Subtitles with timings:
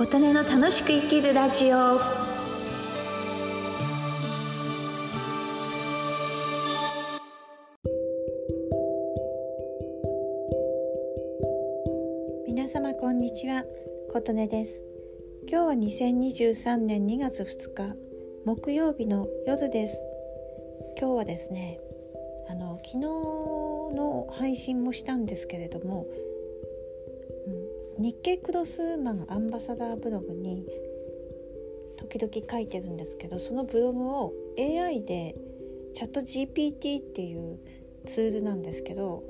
[0.00, 2.00] 琴音の楽しく生きるラジオ。
[12.48, 13.62] 皆様こんにちは。
[14.10, 14.82] 琴音です。
[15.46, 17.94] 今日は2023年2月2日
[18.46, 20.02] 木曜日の夜です。
[20.98, 21.78] 今日はですね
[22.48, 26.06] あの昨日の配信もしたんですけれども
[28.00, 30.66] 日経クロスマンアンバサダーブログに
[31.98, 35.36] 時々書いてるんですけどそのブログを AI で
[35.94, 37.58] チャット GPT っていう
[38.06, 39.22] ツールなんですけど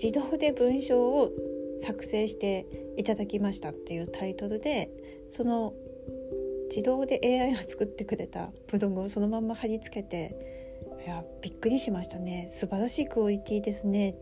[0.00, 1.32] 自動で文章を
[1.80, 2.66] 作成して
[2.96, 4.90] いただきましたっていうタイトルで
[5.30, 5.74] その
[6.70, 10.36] 自動で AI が作ってくれたブログをそのまま貼り付けて
[11.04, 12.48] いやびっくりしましたね。
[12.52, 14.14] 素晴らしいクオリティですね。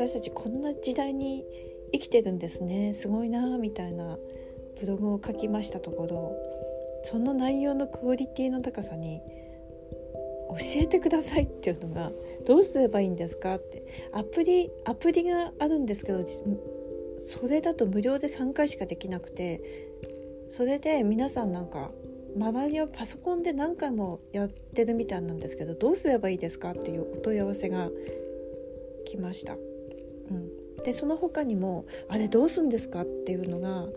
[0.00, 1.44] 私たちこんな時代に
[1.92, 4.16] 生きてるんですねすごいなみたいな
[4.80, 9.20] ブログを書きましたところその内容のクオリティの高さに
[10.48, 12.12] 教えてくださいっていうのが
[12.46, 16.24] どうすればいいんですかってアプリアプリがあるんですけど
[17.28, 19.60] それだと無料で3回しかできなくて
[20.50, 21.90] それで皆さんなんか
[22.34, 27.90] 周りはパソコンで何回もやってるみたいなんですけどどうすればいいですかっていうお問い合わせが
[29.04, 29.58] 来ました。
[30.84, 33.88] でその他にも「あれどうすんですか?」っていうのが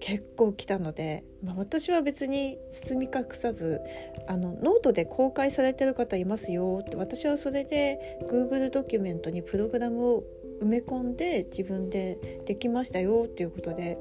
[0.00, 3.80] 結構来たので、まあ、私は別に包み隠さず
[4.26, 10.24] あのノートで公開されてる方いますよって私はそれで Google ドキュメントにプログラムを
[10.60, 13.98] 埋め込んで自分でできましたよっていうことで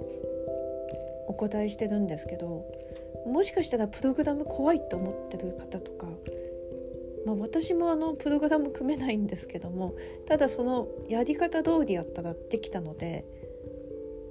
[1.27, 2.65] お答えしてるんですけど
[3.25, 6.07] もしかしたらプログラム怖いと思ってる方とか
[7.25, 13.25] まあ、私もあのプログラム組めないんですけどもただそのやり方通りやったらできたので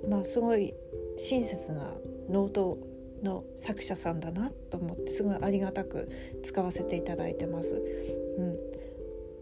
[0.08, 0.74] まあすごい
[1.18, 1.94] 親切な
[2.28, 2.78] ノート
[3.22, 6.08] の作者さんだなと思ってすごいありがたく
[6.42, 7.80] 使わせていただいてます。
[8.38, 8.58] うん、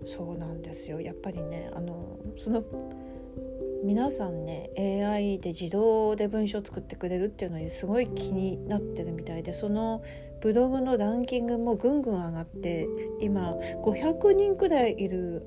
[0.07, 2.65] そうなんですよやっぱりねあのその
[3.83, 10.03] 皆さんね AI で自動で文章を作ってくれるっていうのにすごい気になってるみたいでその
[10.41, 12.89] ブログのランキングもぐんぐん上がって
[13.21, 15.47] 今500人くらいいる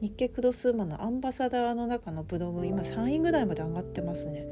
[0.00, 4.46] 日経クロスウーマンのアンバサダーの中のブログ今3位ぐらいまで上がってますね。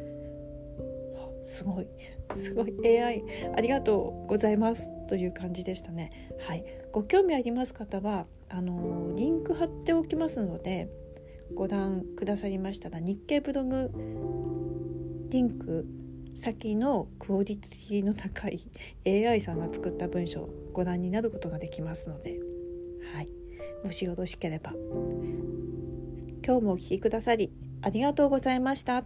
[1.43, 1.87] すごい
[2.35, 3.23] すごい AI
[3.55, 6.31] ありがとうございますという感じでしたね。
[6.41, 10.89] はい、ご興味あります方はあのリンク貼っておきますので
[11.55, 13.91] ご覧くださりましたら日経ブログ
[15.29, 15.87] リンク
[16.37, 18.61] 先のクオリティの高い
[19.07, 22.39] AI さんが作った文章をご覧になることができますので、
[23.15, 23.29] はい、
[23.85, 24.73] もしよろしければ
[26.45, 27.53] 今日もお聴きくださり
[27.83, 29.05] ありがとうございました。